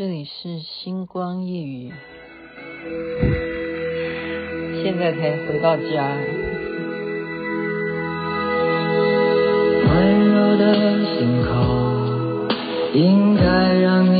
[0.00, 1.92] 这里是星光夜雨，
[4.82, 6.16] 现在才回到家。
[9.92, 12.48] 温柔的星空
[12.94, 14.19] 应该让你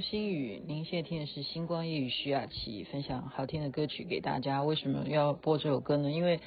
[0.00, 4.62] 流星雨，您现在听的是星光夜语徐雅琪分享好听的歌曲给大家。
[4.62, 6.10] 为什么要播这首歌呢？
[6.10, 6.40] 因为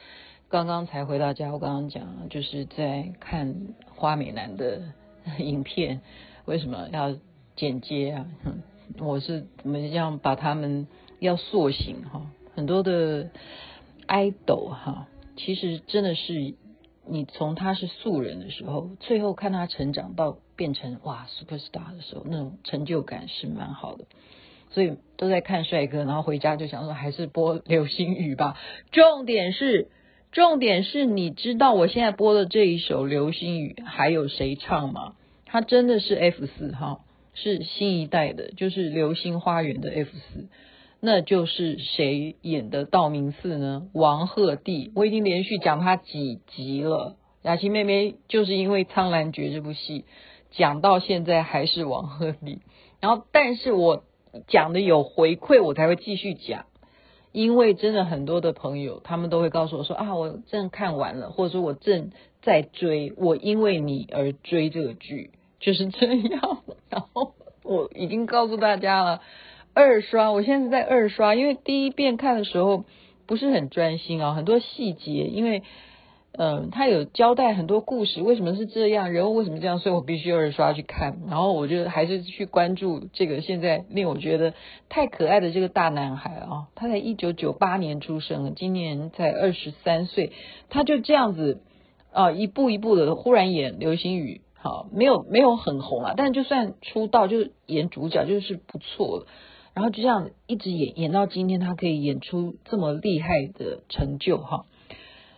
[0.50, 3.56] 刚刚才回到家，我刚刚讲就是在看
[3.94, 4.82] 花美男的
[5.38, 6.02] 影片。
[6.46, 7.16] 为什么要
[7.56, 8.26] 剪接啊？
[8.98, 10.88] 我是怎么样把他们
[11.20, 12.32] 要塑形哈？
[12.56, 13.30] 很多的
[14.08, 16.56] idol 哈，其实真的是
[17.08, 20.38] 你从他是素人的时候，最后看他成长到。
[20.56, 24.06] 变成哇 super star 的时候，那种成就感是蛮好的，
[24.70, 28.56] 所以都在看帅哥，然后回家就想说还是播流星雨吧。
[28.92, 29.90] 重点是，
[30.32, 35.16] 重点是你知道我现在播的这一首流星雨还有谁唱吗？
[35.48, 37.00] 他真的是 F 四哈，
[37.34, 40.50] 是新一代的，就是流星花园的 F 四，
[41.06, 43.90] 那就是谁演的道明寺呢？
[43.92, 47.18] 王鹤棣，我已经连续讲他几集了。
[47.42, 50.06] 雅琪妹妹就是因为《苍兰诀》这部戏。
[50.52, 52.60] 讲到现在还是王鹤棣，
[53.02, 54.06] 然后但是我
[54.48, 56.68] 讲的有回馈，我才会继续讲，
[57.34, 62.12] 因为真的很多的朋友，他们都会告诉我说啊，我正看完了，或者说我正
[62.44, 66.60] 在追，我因为你而追这个剧，就是这样。
[66.90, 69.22] 然后我已经告诉大家了，
[69.74, 72.86] 二刷，我现在是在二刷，因为第一遍看的时候
[73.26, 75.64] 不是很专心啊，很多细节，因为。
[76.36, 81.20] 嗯，他有交代很多故事，为什么是这样，人物为什么这样，所以我必须二刷去看。
[81.30, 84.56] 然后我就还是去关注这个现在令我觉得
[84.90, 90.32] 太可爱的这个大男孩啊，他在一九九八年出生，今年才二十三岁，
[90.70, 91.62] 他就这样子
[92.12, 99.28] 啊，一步一步的忽然演流星雨，好，没有没有很红啊，但就算出道就是演主角就是不错了。
[99.74, 104.66] 然后就这样一直演演到今天，他可以演出这么厉害的成就哈。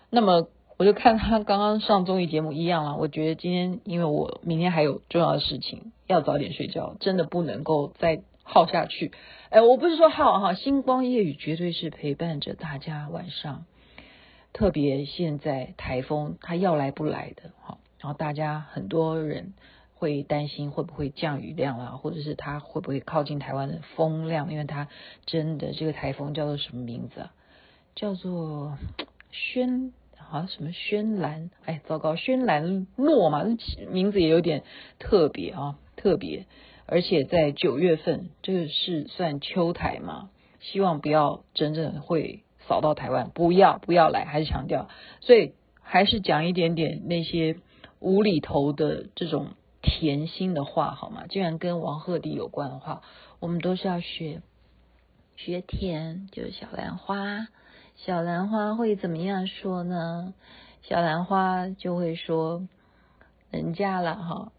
[0.09, 0.47] 那么。
[0.77, 2.97] 我就看他刚刚上综艺节目一样了。
[2.97, 9.13] 我觉得今天因为我明天还有重要的事情，要早点睡觉，真的不能够再耗下去。
[9.51, 13.63] 哎，我不是说耗哈，星光夜雨绝对是陪伴着大家晚上。
[14.51, 19.53] 特别现在台风它要来不来的哈，然后大家很多人
[19.95, 24.87] 会担心会不会降雨量啊，或者是它会不会靠近台湾的风量，因为它
[25.25, 27.33] 真的这个台风叫做什么名字啊？
[27.95, 28.77] 叫做
[29.31, 29.91] 轩。
[30.27, 31.51] 啊，什么轩岚？
[31.65, 33.43] 哎，糟糕，轩岚诺嘛，
[33.91, 34.63] 名字也有点
[34.97, 36.47] 特别啊，特别。
[36.87, 40.31] 而且在九月份，这个是算秋台嘛，
[40.61, 44.89] 希望不要真正会扫到台湾，不要不要来，还是强调。
[45.21, 47.57] 所以还是讲一点点那些
[47.99, 49.49] 无厘头的这种
[49.85, 51.25] 甜心的话好吗？
[51.29, 53.03] 既然跟王鹤棣有关的话，
[53.39, 54.41] 我们都是要学
[55.37, 57.47] 学甜，就是小兰花。
[57.95, 60.33] 小兰花会怎么样说呢？
[60.81, 62.67] 小兰花就会说
[63.51, 64.51] 人家了哈，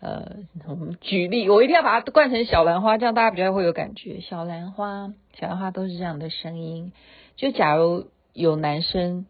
[0.00, 4.20] 呃，我们举例，我一定要把它灌成小兰花，这样大家比较会有感觉。
[4.20, 6.92] 小兰花，小兰花都是这样的声音。
[7.36, 9.26] 就假如有男生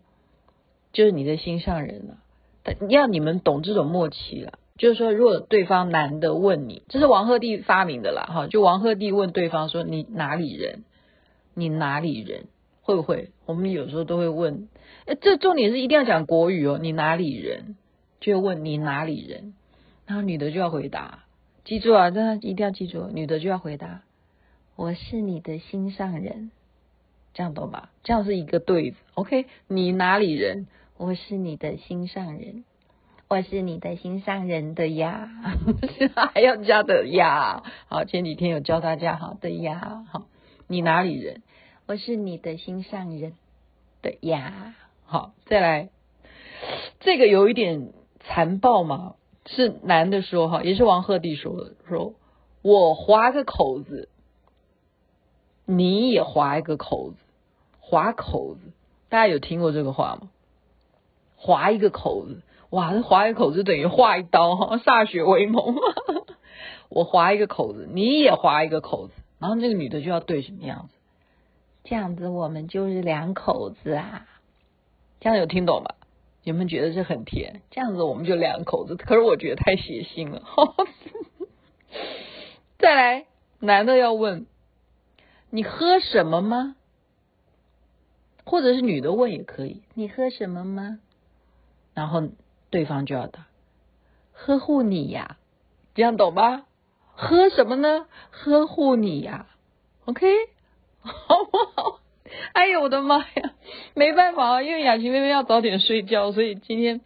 [0.92, 2.16] 就是你的心上人了，
[2.88, 4.58] 要你们懂这种默契了。
[4.78, 10.84] 就是说，如果对方男的问你，这是王鹤棣发明的啦，哈，就王鹤棣问对方说：“你哪里人？
[11.54, 12.46] 你哪里人？”
[12.82, 13.30] 会不会？
[13.46, 14.68] 我们有时候都会问，
[15.06, 16.78] 诶，这重点是一定要讲国语哦。
[16.82, 17.76] 你哪里人？
[18.20, 19.54] 就问你哪里人，
[20.06, 21.24] 然后女的就要回答，
[21.64, 24.02] 记住啊，真的一定要记住，女的就要回答，
[24.74, 26.50] 我是你的心上人，
[27.34, 27.90] 这样懂吧？
[28.02, 28.96] 这样是一个对子。
[29.14, 30.66] OK，你哪里人？
[30.96, 32.64] 我是你的心上人。
[33.32, 35.30] 我是你的心上人的呀，
[36.34, 37.62] 还要加的呀。
[37.88, 40.04] 好，前几天有教大家好的呀。
[40.12, 40.26] 好，
[40.68, 41.40] 你哪里人？
[41.86, 43.32] 我是你的心上人
[44.02, 44.74] 的呀。
[45.06, 45.88] 好，再来，
[47.00, 49.14] 这个有一点残暴嘛，
[49.46, 52.12] 是男的说哈，也是王鹤棣说的，说
[52.60, 54.10] 我划个口子，
[55.64, 57.16] 你也划一个口子，
[57.80, 58.60] 划口子，
[59.08, 60.28] 大家有听过这个话吗？
[61.36, 62.42] 划一个口子。
[62.72, 65.76] 哇，这划一口子等于划一刀哈，歃血为盟。
[66.88, 70.94] 我划一个口子，你也划一个口子，然后这个女的就要对什么样子？
[71.84, 74.26] 这样子我们就是两口子啊。
[75.20, 75.90] 这样有听懂吗？
[76.44, 77.60] 有没有觉得这很甜？
[77.70, 80.42] 这样子我们就两口子，可是我觉得太血腥了。
[82.80, 83.26] 再来，
[83.60, 84.46] 男的要问
[85.50, 86.74] 你喝什么吗？
[88.46, 91.00] 或者是女的问也可以，你喝什么吗？
[91.92, 92.22] 然后。
[92.72, 93.46] 对方就要答，
[94.32, 95.36] 呵护你呀，
[95.94, 96.64] 这样懂吗？
[97.14, 98.06] 喝什么呢？
[98.30, 99.46] 呵护你呀
[100.06, 100.26] ，OK，
[101.02, 102.00] 好不好？
[102.54, 103.52] 哎呦我的妈呀，
[103.94, 107.02] 没办法啊，因为雅琪妹妹要早点睡觉，所以今天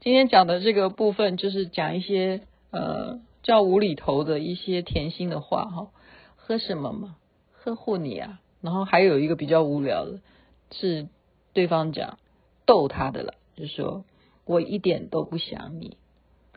[0.00, 2.40] 今天讲的这个部分就是讲一些
[2.70, 5.88] 呃较无厘头的一些甜心的话哈。
[6.36, 7.16] 喝什么嘛？
[7.62, 8.38] 呵护你呀。
[8.62, 10.20] 然后还有一个比较无聊的
[10.70, 11.08] 是
[11.52, 12.18] 对方讲
[12.64, 14.02] 逗他的了，就说。
[14.50, 15.96] 我一点都不想你，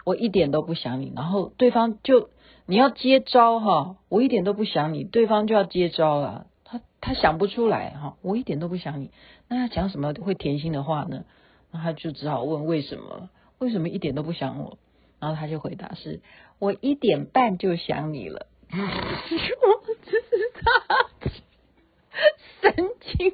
[0.03, 1.13] 我一点都不想你。
[1.15, 2.31] 然后对方就
[2.65, 6.47] 你要接招哈，我一点都不想你，对方就要接招了。
[6.63, 9.11] 他他想不出来哈，我一点都不想你。
[9.47, 11.23] 那他讲什么会甜心的话呢？
[11.71, 13.29] 那他就只好问为什么？
[13.59, 14.79] 为什么一点都不想我？
[15.19, 16.19] 然后他就回答是：
[16.57, 18.47] 我一点半就想你了。
[18.73, 18.79] 我
[20.03, 20.63] 这是他
[22.59, 23.33] 神经。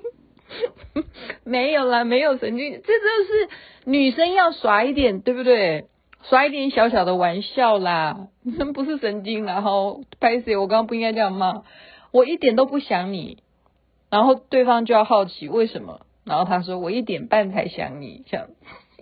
[1.44, 3.50] 没有啦，没有神经，这就是
[3.86, 5.86] 女生要耍一点，对不对？
[6.24, 8.28] 耍一点小小的玩笑啦，
[8.76, 9.46] 不是神经。
[9.46, 11.64] 然后拍谢，我刚刚不应该这样骂，
[12.12, 13.42] 我一点都不想你。
[14.10, 18.48] 然后对方就要好奇为什么，然后他说我一点半才想你，想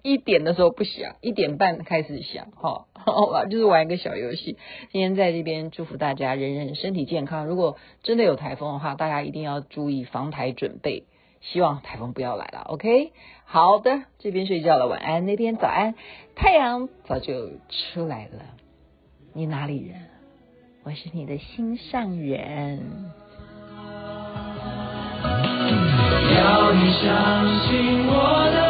[0.03, 4.57] 一点的时候不想，一点半开始想，好， 好吧，就是玩一个小游戏。
[4.91, 7.47] 今天在这边祝福大家人人身体健康。
[7.47, 11.05] 如果真的有台风的话，大家一定要注意防台准备。
[11.41, 13.11] 希望台风不要来了，OK？
[13.45, 15.95] 好的，这边睡觉了，晚安；那边早安，
[16.35, 18.43] 太阳早就出来了。
[19.33, 20.01] 你哪里人？
[20.83, 23.11] 我是你的心上人。
[26.35, 28.66] 要你相信我的。